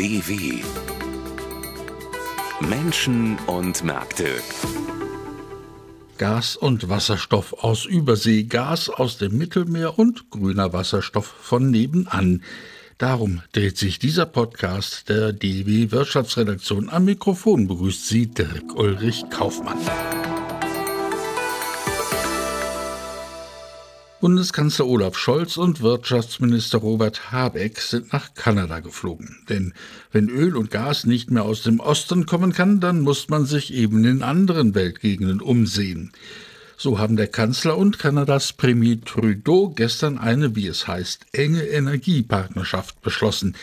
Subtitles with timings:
[0.00, 0.62] DW
[2.60, 4.28] Menschen und Märkte.
[6.16, 12.42] Gas und Wasserstoff aus Übersee, Gas aus dem Mittelmeer und grüner Wasserstoff von nebenan.
[12.96, 16.88] Darum dreht sich dieser Podcast der DW Wirtschaftsredaktion.
[16.88, 19.76] Am Mikrofon begrüßt Sie Dirk Ulrich Kaufmann.
[24.20, 29.38] Bundeskanzler Olaf Scholz und Wirtschaftsminister Robert Habeck sind nach Kanada geflogen.
[29.48, 29.72] Denn
[30.12, 33.72] wenn Öl und Gas nicht mehr aus dem Osten kommen kann, dann muss man sich
[33.72, 36.12] eben in anderen Weltgegenden umsehen.
[36.76, 43.00] So haben der Kanzler und Kanadas Premier Trudeau gestern eine, wie es heißt, enge Energiepartnerschaft
[43.00, 43.56] beschlossen.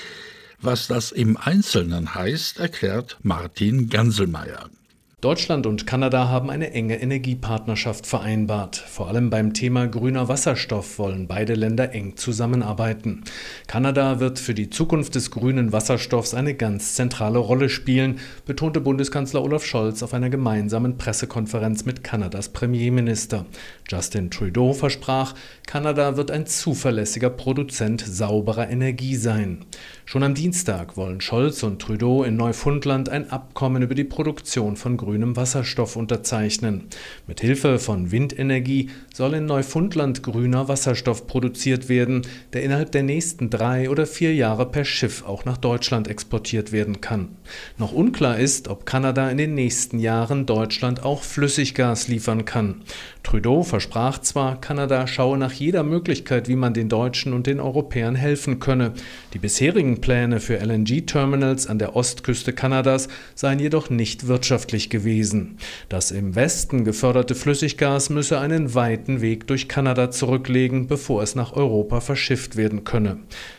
[0.60, 4.72] Was das im Einzelnen heißt, erklärt Martin Ganselmeier.
[5.20, 8.76] Deutschland und Kanada haben eine enge Energiepartnerschaft vereinbart.
[8.76, 13.24] Vor allem beim Thema grüner Wasserstoff wollen beide Länder eng zusammenarbeiten.
[13.66, 19.42] Kanada wird für die Zukunft des grünen Wasserstoffs eine ganz zentrale Rolle spielen, betonte Bundeskanzler
[19.42, 23.48] Olaf Scholz auf einer gemeinsamen Pressekonferenz mit Kanadas Premierminister.
[23.90, 25.34] Justin Trudeau versprach,
[25.66, 29.66] Kanada wird ein zuverlässiger Produzent sauberer Energie sein.
[30.10, 34.96] Schon am Dienstag wollen Scholz und Trudeau in Neufundland ein Abkommen über die Produktion von
[34.96, 36.86] grünem Wasserstoff unterzeichnen.
[37.28, 42.22] Mit Hilfe von Windenergie soll in Neufundland grüner Wasserstoff produziert werden,
[42.54, 47.02] der innerhalb der nächsten drei oder vier Jahre per Schiff auch nach Deutschland exportiert werden
[47.02, 47.36] kann.
[47.78, 52.84] Noch unklar ist, ob Kanada in den nächsten Jahren Deutschland auch Flüssiggas liefern kann.
[53.24, 58.16] Trudeau versprach zwar, Kanada schaue nach jeder Möglichkeit, wie man den Deutschen und den Europäern
[58.16, 58.94] helfen könne.
[59.34, 65.58] Die bisherigen Pläne für LNG-Terminals an der Ostküste Kanadas seien jedoch nicht wirtschaftlich gewesen.
[65.90, 71.54] Das im Westen geförderte Flüssiggas müsse einen weiten Weg durch Kanada zurücklegen, bevor es nach
[71.54, 73.18] Europa verschifft werden könne.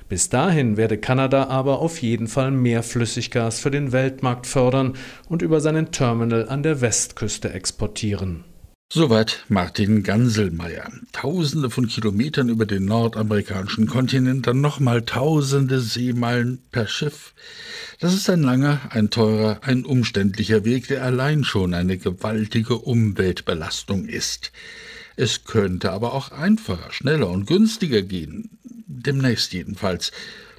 [0.09, 4.94] Bis dahin werde Kanada aber auf jeden Fall mehr Flüssiggas für den Weltmarkt fördern
[5.28, 8.44] und über seinen Terminal an der Westküste exportieren.
[8.91, 10.91] Soweit Martin Ganselmeier.
[11.12, 17.34] Tausende von Kilometern über den nordamerikanischen Kontinent, dann nochmal tausende Seemeilen per Schiff.
[18.00, 24.06] Das ist ein langer, ein teurer, ein umständlicher Weg, der allein schon eine gewaltige Umweltbelastung
[24.06, 24.53] ist.
[25.16, 28.48] Es könnte aber auch einfacher, schneller und günstiger gehen.
[28.87, 30.12] Demnächst jedenfalls.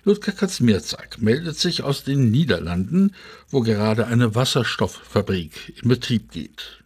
[0.04, 3.16] Ludger Katzmierzak meldet sich aus den Niederlanden,
[3.50, 6.80] wo gerade eine Wasserstofffabrik in Betrieb geht.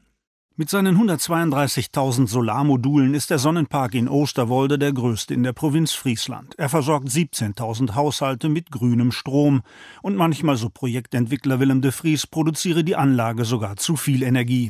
[0.55, 6.53] Mit seinen 132.000 Solarmodulen ist der Sonnenpark in Osterwolde der größte in der Provinz Friesland.
[6.59, 9.63] Er versorgt 17.000 Haushalte mit grünem Strom.
[10.03, 14.69] Und manchmal, so Projektentwickler Willem de Vries, produziere die Anlage sogar zu viel Energie.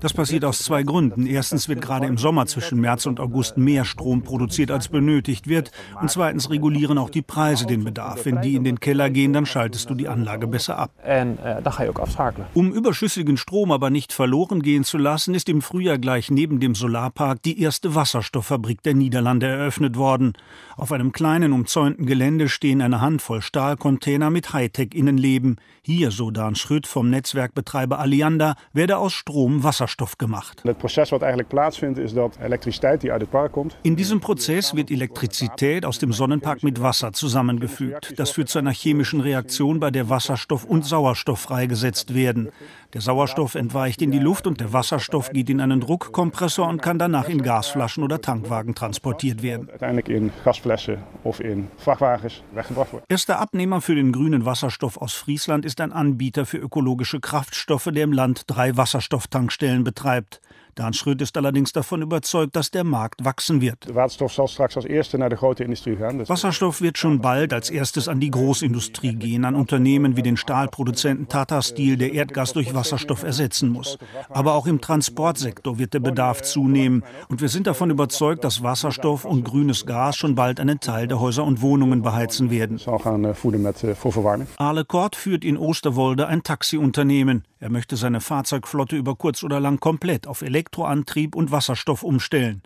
[0.00, 1.24] Das passiert aus zwei Gründen.
[1.28, 5.70] Erstens wird gerade im Sommer zwischen März und August mehr Strom produziert, als benötigt wird.
[6.00, 8.24] Und zweitens regulieren auch die Preise den Bedarf.
[8.24, 10.90] Wenn die in den Keller gehen, dann schaltest du die Anlage besser ab.
[12.52, 16.74] Um überschüssigen Strom aber nicht verloren gehen zu lassen, ist im Frühjahr gleich neben dem
[16.74, 20.32] Solarpark die erste Wasserstofffabrik der Niederlande eröffnet worden.
[20.78, 25.56] Auf einem kleinen umzäunten Gelände stehen eine Handvoll Stahlcontainer mit Hightech-Innenleben.
[25.82, 30.62] Hier, so Dan Schröd vom Netzwerkbetreiber Allianda, werde aus Strom Wasserstoff gemacht.
[33.82, 38.14] In diesem Prozess wird Elektrizität aus dem Sonnenpark mit Wasser zusammengefügt.
[38.18, 42.48] Das führt zu einer chemischen Reaktion, bei der Wasserstoff und Sauerstoff freigesetzt werden.
[42.92, 47.00] Der Sauerstoff entweicht in die Luft und der Wasserstoff geht in einen Druckkompressor und kann
[47.00, 49.68] danach in Gasflaschen oder Tankwagen transportiert werden.
[53.08, 58.04] Erster Abnehmer für den grünen Wasserstoff aus Friesland ist ein Anbieter für ökologische Kraftstoffe, der
[58.04, 60.40] im Land drei Wasserstofftankstellen betreibt.
[60.76, 63.94] Dan Schröd ist allerdings davon überzeugt, dass der Markt wachsen wird.
[66.28, 71.28] Wasserstoff wird schon bald als erstes an die Großindustrie gehen, an Unternehmen wie den Stahlproduzenten
[71.28, 73.96] Tata Steel, der Erdgas durch Wasserstoff ersetzen muss.
[74.28, 77.04] Aber auch im Transportsektor wird der Bedarf zunehmen.
[77.30, 81.20] Und wir sind davon überzeugt, dass Wasserstoff und grünes Gas schon bald einen Teil der
[81.20, 82.78] Häuser und Wohnungen beheizen werden.
[84.58, 87.44] Arle Kort führt in Osterwolde ein Taxiunternehmen.
[87.58, 92.62] Er möchte seine Fahrzeugflotte über kurz oder lang komplett auf Elektroantrieb und Wasserstoff umstellen.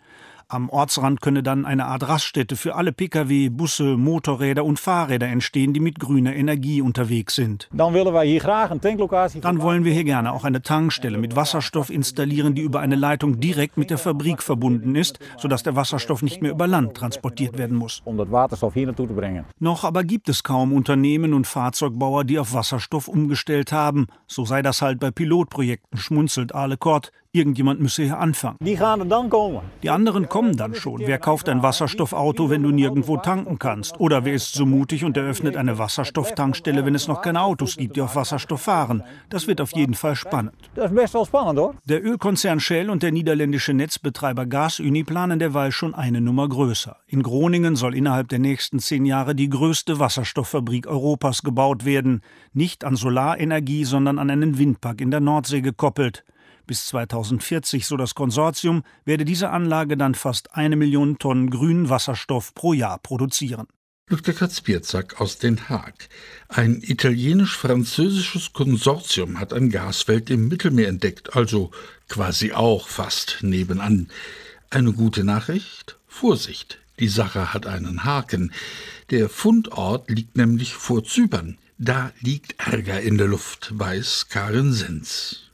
[0.52, 5.72] Am Ortsrand könne dann eine Art Raststätte für alle Pkw, Busse, Motorräder und Fahrräder entstehen,
[5.72, 7.68] die mit grüner Energie unterwegs sind.
[7.72, 13.38] Dann wollen wir hier gerne auch eine Tankstelle mit Wasserstoff installieren, die über eine Leitung
[13.38, 17.76] direkt mit der Fabrik verbunden ist, sodass der Wasserstoff nicht mehr über Land transportiert werden
[17.76, 18.02] muss.
[19.60, 24.08] Noch aber gibt es kaum Unternehmen und Fahrzeugbauer, die auf Wasserstoff umgestellt haben.
[24.26, 27.12] So sei das halt bei Pilotprojekten, schmunzelt Arle Kort.
[27.32, 28.56] Irgendjemand müsse hier anfangen.
[28.60, 31.00] Die anderen kommen dann schon.
[31.00, 34.00] Wer kauft ein Wasserstoffauto, wenn du nirgendwo tanken kannst?
[34.00, 37.94] Oder wer ist so mutig und eröffnet eine Wasserstofftankstelle, wenn es noch keine Autos gibt,
[37.94, 39.04] die auf Wasserstoff fahren?
[39.28, 40.54] Das wird auf jeden Fall spannend.
[40.74, 46.96] Der Ölkonzern Shell und der niederländische Netzbetreiber Gasuni planen derweil schon eine Nummer größer.
[47.06, 52.22] In Groningen soll innerhalb der nächsten zehn Jahre die größte Wasserstofffabrik Europas gebaut werden.
[52.52, 56.24] Nicht an Solarenergie, sondern an einen Windpark in der Nordsee gekoppelt.
[56.70, 62.54] Bis 2040, so das Konsortium, werde diese Anlage dann fast eine Million Tonnen grünen Wasserstoff
[62.54, 63.66] pro Jahr produzieren.
[64.08, 66.08] Ludwig Spierzak aus Den Haag.
[66.46, 71.72] Ein italienisch-französisches Konsortium hat ein Gasfeld im Mittelmeer entdeckt, also
[72.08, 74.08] quasi auch fast nebenan.
[74.70, 75.98] Eine gute Nachricht?
[76.06, 78.52] Vorsicht, die Sache hat einen Haken.
[79.10, 81.58] Der Fundort liegt nämlich vor Zypern.
[81.78, 85.49] Da liegt Ärger in der Luft, weiß Karin Sens.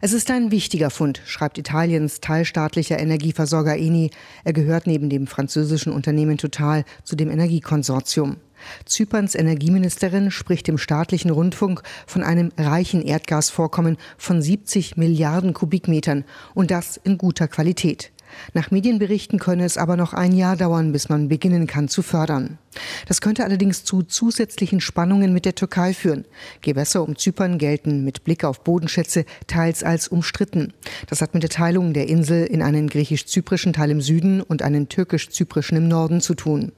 [0.00, 4.12] Es ist ein wichtiger Fund, schreibt Italiens teilstaatlicher Energieversorger Eni.
[4.44, 8.36] Er gehört neben dem französischen Unternehmen Total zu dem Energiekonsortium.
[8.84, 16.22] Zyperns Energieministerin spricht im staatlichen Rundfunk von einem reichen Erdgasvorkommen von 70 Milliarden Kubikmetern
[16.54, 18.12] und das in guter Qualität.
[18.54, 22.58] Nach Medienberichten könne es aber noch ein Jahr dauern, bis man beginnen kann zu fördern.
[23.06, 26.24] Das könnte allerdings zu zusätzlichen Spannungen mit der Türkei führen.
[26.60, 30.72] Gewässer um Zypern gelten mit Blick auf Bodenschätze teils als umstritten.
[31.08, 34.88] Das hat mit der Teilung der Insel in einen griechisch-zyprischen Teil im Süden und einen
[34.88, 36.72] türkisch-zyprischen im Norden zu tun.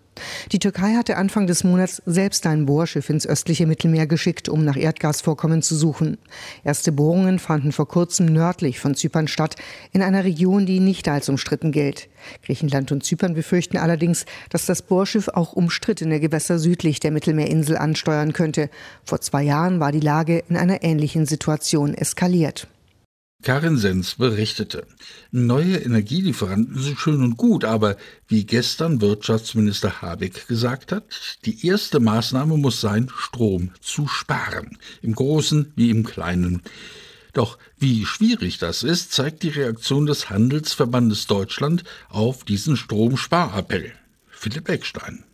[0.52, 4.76] Die Türkei hatte Anfang des Monats selbst ein Bohrschiff ins östliche Mittelmeer geschickt, um nach
[4.76, 6.18] Erdgasvorkommen zu suchen.
[6.64, 9.56] Erste Bohrungen fanden vor kurzem nördlich von Zypern statt,
[9.92, 12.08] in einer Region, die nicht als umstritten gilt.
[12.44, 18.32] Griechenland und Zypern befürchten allerdings, dass das Bohrschiff auch umstrittene Gewässer südlich der Mittelmeerinsel ansteuern
[18.32, 18.70] könnte.
[19.04, 22.68] Vor zwei Jahren war die Lage in einer ähnlichen Situation eskaliert.
[23.42, 24.86] Karin Sens berichtete,
[25.30, 27.96] neue Energielieferanten sind schön und gut, aber
[28.28, 31.04] wie gestern Wirtschaftsminister Habeck gesagt hat,
[31.46, 36.62] die erste Maßnahme muss sein, Strom zu sparen, im Großen wie im Kleinen.
[37.32, 43.92] Doch wie schwierig das ist, zeigt die Reaktion des Handelsverbandes Deutschland auf diesen Stromsparappell.
[44.28, 45.24] Philipp Eckstein.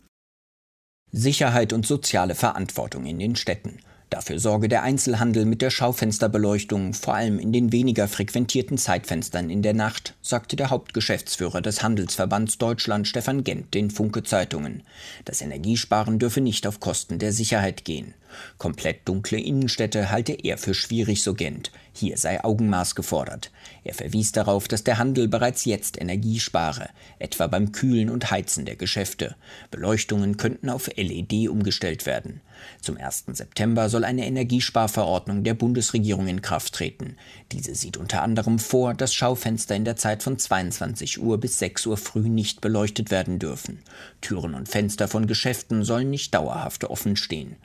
[1.11, 3.79] Sicherheit und soziale Verantwortung in den Städten.
[4.09, 9.61] Dafür sorge der Einzelhandel mit der Schaufensterbeleuchtung, vor allem in den weniger frequentierten Zeitfenstern in
[9.61, 14.83] der Nacht, sagte der Hauptgeschäftsführer des Handelsverbands Deutschland Stefan Gent den Funke Zeitungen.
[15.25, 18.13] Das Energiesparen dürfe nicht auf Kosten der Sicherheit gehen.
[18.57, 21.71] Komplett dunkle Innenstädte halte er für schwierig, so Gent.
[21.93, 23.51] Hier sei Augenmaß gefordert.
[23.83, 28.65] Er verwies darauf, dass der Handel bereits jetzt Energie spare, etwa beim Kühlen und Heizen
[28.65, 29.35] der Geschäfte.
[29.71, 32.41] Beleuchtungen könnten auf LED umgestellt werden.
[32.81, 33.25] Zum 1.
[33.33, 37.15] September soll eine Energiesparverordnung der Bundesregierung in Kraft treten.
[37.51, 41.87] Diese sieht unter anderem vor, dass Schaufenster in der Zeit von 22 Uhr bis 6
[41.87, 43.79] Uhr früh nicht beleuchtet werden dürfen.
[44.21, 47.55] Türen und Fenster von Geschäften sollen nicht dauerhaft offen stehen.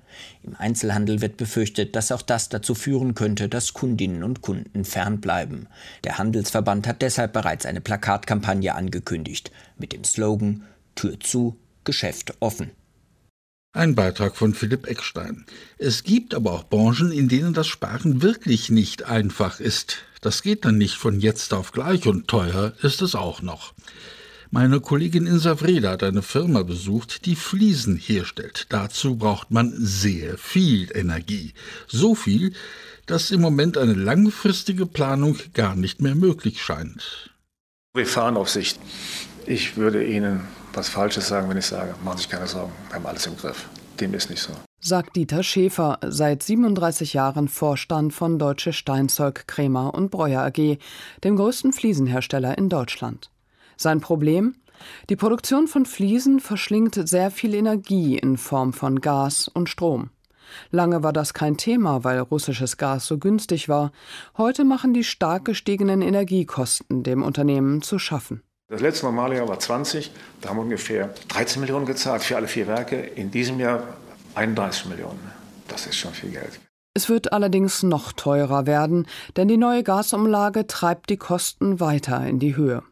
[0.42, 5.68] Im Einzelhandel wird befürchtet, dass auch das dazu führen könnte, dass Kundinnen und Kunden fernbleiben.
[6.04, 10.64] Der Handelsverband hat deshalb bereits eine Plakatkampagne angekündigt mit dem Slogan
[10.94, 12.70] Tür zu, Geschäft offen.
[13.74, 15.46] Ein Beitrag von Philipp Eckstein.
[15.78, 19.98] Es gibt aber auch Branchen, in denen das Sparen wirklich nicht einfach ist.
[20.20, 23.72] Das geht dann nicht von jetzt auf gleich und teuer ist es auch noch.
[24.54, 28.66] Meine Kollegin Insa Vreda hat eine Firma besucht, die Fliesen herstellt.
[28.68, 31.54] Dazu braucht man sehr viel Energie.
[31.88, 32.52] So viel,
[33.06, 37.30] dass im Moment eine langfristige Planung gar nicht mehr möglich scheint.
[37.94, 38.78] Wir fahren auf Sicht.
[39.46, 40.42] Ich würde Ihnen
[40.74, 43.38] was Falsches sagen, wenn ich sage, machen Sie sich keine Sorgen, wir haben alles im
[43.38, 43.70] Griff.
[44.00, 44.52] Dem ist nicht so.
[44.82, 50.76] Sagt Dieter Schäfer, seit 37 Jahren Vorstand von Deutsche Steinzeug, Krämer und Breuer AG,
[51.24, 53.31] dem größten Fliesenhersteller in Deutschland.
[53.82, 54.54] Sein Problem?
[55.10, 60.10] Die Produktion von Fliesen verschlingt sehr viel Energie in Form von Gas und Strom.
[60.70, 63.92] Lange war das kein Thema, weil russisches Gas so günstig war.
[64.36, 68.42] Heute machen die stark gestiegenen Energiekosten dem Unternehmen zu schaffen.
[68.68, 72.48] Das letzte normale Jahr war 20, da haben wir ungefähr 13 Millionen gezahlt für alle
[72.48, 72.96] vier Werke.
[72.96, 73.82] In diesem Jahr
[74.34, 75.20] 31 Millionen.
[75.68, 76.60] Das ist schon viel Geld.
[76.94, 82.38] Es wird allerdings noch teurer werden, denn die neue Gasumlage treibt die Kosten weiter in
[82.38, 82.82] die Höhe.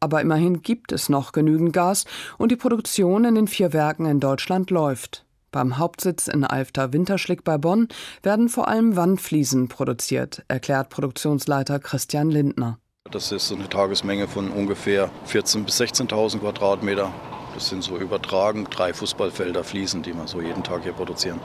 [0.00, 2.04] Aber immerhin gibt es noch genügend Gas
[2.38, 5.24] und die Produktion in den vier Werken in Deutschland läuft.
[5.50, 7.88] Beim Hauptsitz in Alfter-Winterschlick bei Bonn
[8.22, 12.78] werden vor allem Wandfliesen produziert, erklärt Produktionsleiter Christian Lindner.
[13.10, 17.10] Das ist eine Tagesmenge von ungefähr 14.000 bis 16.000 Quadratmeter.
[17.54, 21.40] Das sind so übertragen drei Fußballfelder Fliesen, die wir so jeden Tag hier produzieren.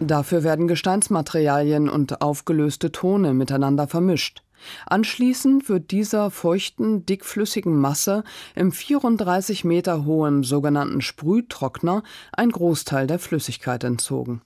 [0.00, 4.42] Dafür werden Gesteinsmaterialien und aufgelöste Tone miteinander vermischt.
[4.86, 8.24] Anschließend wird dieser feuchten, dickflüssigen Masse
[8.54, 14.42] im 34 Meter hohen sogenannten Sprühtrockner ein Großteil der Flüssigkeit entzogen.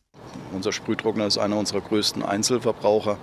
[0.52, 3.19] Unser Sprühtrockner ist einer unserer größten Einzelverbraucher.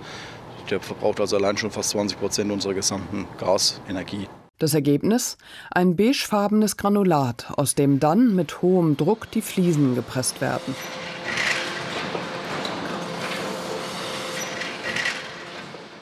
[0.70, 4.28] Der verbraucht also allein schon fast 20 Prozent unserer gesamten Gasenergie.
[4.58, 5.38] Das Ergebnis?
[5.70, 10.74] Ein beigefarbenes Granulat, aus dem dann mit hohem Druck die Fliesen gepresst werden.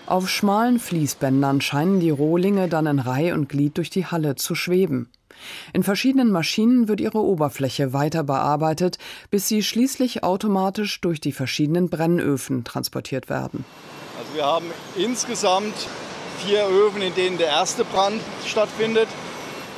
[0.07, 4.55] Auf schmalen Fließbändern scheinen die Rohlinge dann in Reih und Glied durch die Halle zu
[4.55, 5.11] schweben.
[5.73, 8.99] In verschiedenen Maschinen wird ihre Oberfläche weiter bearbeitet,
[9.33, 13.65] bis sie schließlich automatisch durch die verschiedenen Brennöfen transportiert werden.
[14.17, 15.75] Also wir haben insgesamt
[16.39, 19.09] vier Öfen, in denen der erste Brand stattfindet.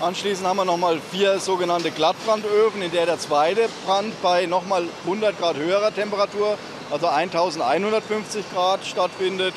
[0.02, 5.38] Anschließend haben wir nochmal vier sogenannte Glattbrandöfen, in der der zweite Brand bei nochmal 100
[5.38, 6.58] Grad höherer Temperatur,
[6.90, 9.54] also 1150 Grad stattfindet.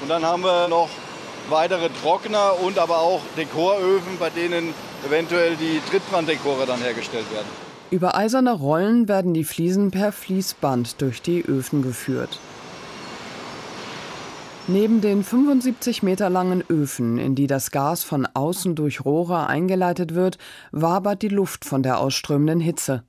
[0.00, 0.88] Und dann haben wir noch
[1.50, 4.74] weitere Trockner und aber auch Dekoröfen, bei denen
[5.06, 7.48] eventuell die Trittbranddekore dann hergestellt werden.
[7.90, 12.38] Über eiserne Rollen werden die Fliesen per Fließband durch die Öfen geführt.
[14.66, 20.14] Neben den 75 Meter langen Öfen, in die das Gas von außen durch Rohre eingeleitet
[20.14, 20.36] wird,
[20.72, 23.02] wabert die Luft von der ausströmenden Hitze.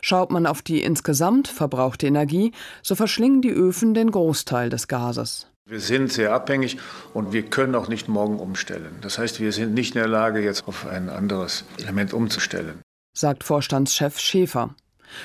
[0.00, 5.48] Schaut man auf die insgesamt verbrauchte Energie, so verschlingen die Öfen den Großteil des Gases.
[5.64, 6.78] Wir sind sehr abhängig
[7.14, 8.98] und wir können auch nicht morgen umstellen.
[9.00, 12.80] Das heißt, wir sind nicht in der Lage, jetzt auf ein anderes Element umzustellen.
[13.16, 14.74] Sagt Vorstandschef Schäfer.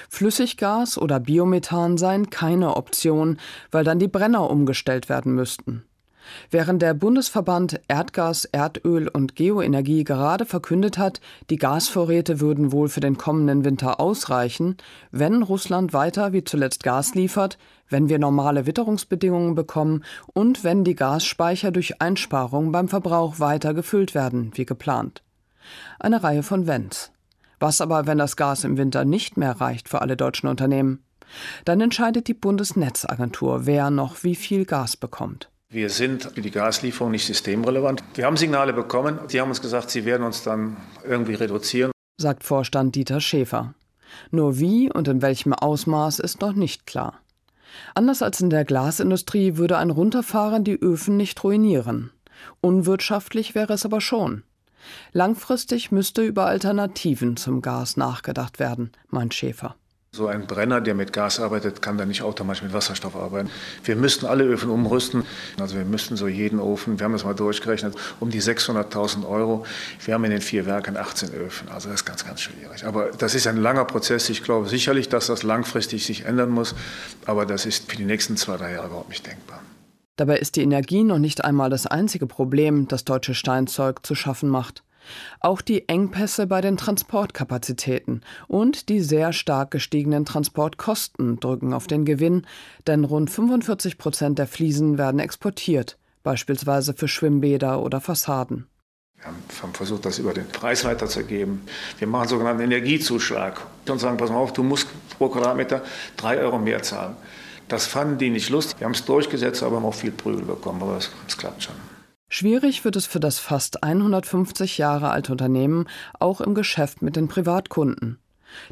[0.10, 3.40] Flüssiggas oder Biomethan seien keine Option,
[3.72, 5.87] weil dann die Brenner umgestellt werden müssten.
[6.50, 13.00] Während der Bundesverband Erdgas, Erdöl und Geoenergie gerade verkündet hat, die Gasvorräte würden wohl für
[13.00, 14.78] den kommenden Winter ausreichen,
[15.12, 17.58] wenn Russland weiter wie zuletzt Gas liefert,
[17.90, 20.04] wenn wir normale Witterungsbedingungen bekommen
[20.34, 25.24] und wenn die Gasspeicher durch Einsparungen beim Verbrauch weiter gefüllt werden, wie geplant.
[26.00, 27.12] Eine Reihe von Wenns.
[27.60, 31.04] Was aber, wenn das Gas im Winter nicht mehr reicht für alle deutschen Unternehmen?
[31.66, 35.50] Dann entscheidet die Bundesnetzagentur, wer noch wie viel Gas bekommt.
[35.70, 38.02] Wir sind für die Gaslieferung nicht systemrelevant.
[38.14, 39.20] Wir haben Signale bekommen.
[39.28, 41.92] Sie haben uns gesagt, sie werden uns dann irgendwie reduzieren.
[42.18, 43.74] Sagt Vorstand Dieter Schäfer.
[44.32, 47.20] Nur wie und in welchem Ausmaß ist noch nicht klar.
[47.96, 52.12] Anders als in der Glasindustrie würde ein Runterfahren die Öfen nicht ruinieren.
[52.62, 54.44] Unwirtschaftlich wäre es aber schon.
[55.12, 59.76] Langfristig müsste über Alternativen zum Gas nachgedacht werden, meint Schäfer.
[60.18, 63.52] So ein Brenner, der mit Gas arbeitet, kann dann nicht automatisch mit Wasserstoff arbeiten.
[63.84, 65.24] Wir müssten alle Öfen umrüsten.
[65.60, 69.64] Also wir müssten so jeden Ofen, wir haben das mal durchgerechnet, um die 600.000 Euro.
[70.04, 71.70] Wir haben in den vier Werken 18 Öfen.
[71.70, 72.84] Also das ist ganz, ganz schwierig.
[72.84, 74.28] Aber das ist ein langer Prozess.
[74.30, 76.74] Ich glaube sicherlich, dass das langfristig sich ändern muss.
[77.28, 79.62] Aber das ist für die nächsten zwei, drei Jahre überhaupt nicht denkbar.
[80.16, 84.50] Dabei ist die Energie noch nicht einmal das einzige Problem, das deutsche Steinzeug zu schaffen
[84.50, 84.82] macht.
[85.40, 92.06] Auch die Engpässe bei den Transportkapazitäten und die sehr stark gestiegenen Transportkosten drücken auf den
[92.06, 92.46] Gewinn,
[92.88, 98.68] denn rund 45 Prozent der Fliesen werden exportiert, beispielsweise für Schwimmbäder oder Fassaden.
[99.18, 99.26] Wir
[99.64, 101.62] haben versucht, das über den Preis weiterzugeben.
[101.98, 103.60] Wir machen sogenannten Energiezuschlag
[103.90, 104.88] und sagen, pass mal auf, du musst
[105.18, 105.82] pro Quadratmeter
[106.16, 107.16] drei Euro mehr zahlen.
[107.68, 108.80] Das fanden die nicht lustig.
[108.80, 110.82] Wir haben es durchgesetzt, aber haben auch viel Prügel bekommen.
[110.82, 111.76] Aber es, es klappt schon.
[112.30, 115.88] Schwierig wird es für das fast 150 Jahre alte Unternehmen
[116.20, 118.20] auch im Geschäft mit den Privatkunden.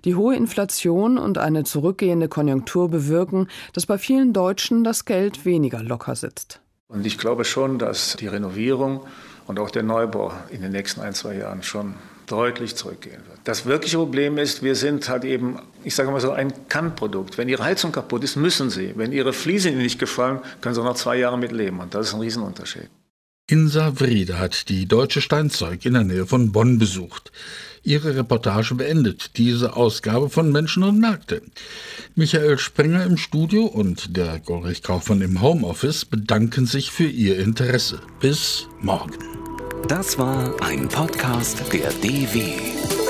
[0.03, 5.81] Die hohe Inflation und eine zurückgehende Konjunktur bewirken, dass bei vielen Deutschen das Geld weniger
[5.81, 6.59] locker sitzt.
[6.88, 9.01] Und ich glaube schon, dass die Renovierung
[9.47, 11.95] und auch der Neubau in den nächsten ein, zwei Jahren schon
[12.27, 13.39] deutlich zurückgehen wird.
[13.43, 17.38] Das wirkliche Problem ist, wir sind halt eben, ich sage mal so, ein Kannprodukt.
[17.38, 18.93] Wenn Ihre Heizung kaputt ist, müssen Sie.
[18.95, 21.79] Wenn Ihre Fliesen Ihnen nicht gefallen, können Sie noch zwei Jahre mit leben.
[21.79, 22.89] Und das ist ein Riesenunterschied.
[23.47, 27.31] Insa Wrede hat die Deutsche Steinzeug in der Nähe von Bonn besucht.
[27.83, 31.43] Ihre Reportage beendet diese Ausgabe von Menschen und Märkte.
[32.15, 38.01] Michael Sprenger im Studio und der Ulrich Kaufmann im Homeoffice bedanken sich für Ihr Interesse.
[38.19, 39.13] Bis morgen.
[39.87, 43.04] Das war ein Podcast der DW.